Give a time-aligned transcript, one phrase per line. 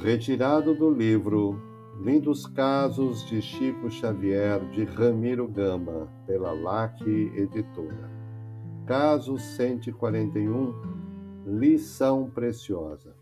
[0.00, 1.60] Retirado do livro
[2.00, 8.10] Lindos Casos de Chico Xavier de Ramiro Gama, pela LAC Editora.
[8.86, 10.74] Caso 141
[11.46, 13.14] Lição Preciosa.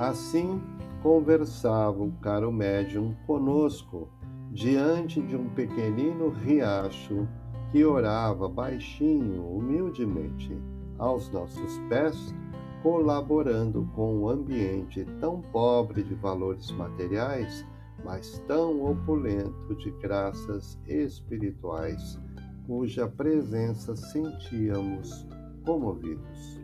[0.00, 0.60] Assim
[1.02, 4.08] conversava o caro médium conosco
[4.50, 7.28] diante de um pequenino riacho
[7.70, 10.56] que orava baixinho, humildemente,
[10.98, 12.34] aos nossos pés,
[12.82, 17.66] colaborando com um ambiente tão pobre de valores materiais,
[18.04, 22.18] mas tão opulento de graças espirituais,
[22.66, 25.26] cuja presença sentíamos
[25.64, 26.60] comovidos.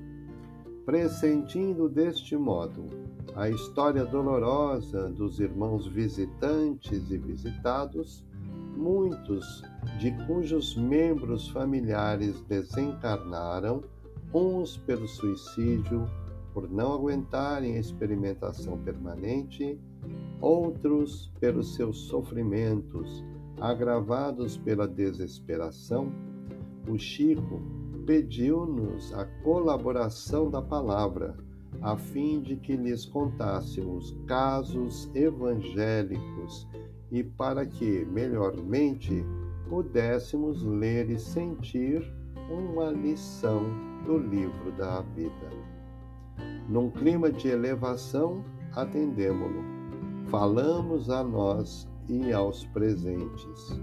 [0.85, 2.88] Pressentindo deste modo
[3.35, 8.24] a história dolorosa dos irmãos visitantes e visitados,
[8.77, 9.63] muitos
[9.99, 13.85] de cujos membros familiares desencarnaram,
[14.35, 16.09] uns pelo suicídio,
[16.52, 19.79] por não aguentarem a experimentação permanente,
[20.41, 23.24] outros pelos seus sofrimentos,
[23.61, 26.13] agravados pela desesperação,
[26.89, 27.61] o Chico
[28.05, 31.37] pediu-nos a colaboração da palavra,
[31.80, 36.69] a fim de que lhes contássemos casos evangélicos
[37.11, 39.24] e para que, melhormente,
[39.69, 42.02] pudéssemos ler e sentir
[42.51, 43.62] uma lição
[44.04, 45.51] do livro da vida.
[46.68, 49.62] Num clima de elevação, atendemo-lo.
[50.29, 53.80] Falamos a nós e aos presentes.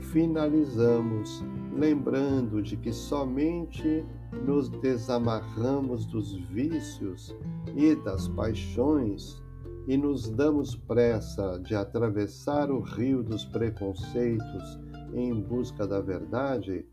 [0.00, 1.44] Finalizamos
[1.76, 4.04] lembrando de que somente
[4.44, 7.36] nos desamarramos dos vícios
[7.76, 9.42] e das paixões
[9.86, 14.78] e nos damos pressa de atravessar o rio dos preconceitos
[15.12, 16.86] em busca da verdade,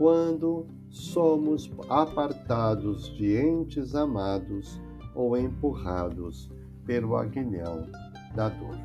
[0.00, 4.80] quando somos apartados de entes amados
[5.14, 6.50] ou empurrados
[6.86, 7.86] pelo aguilhão
[8.34, 8.78] da dor.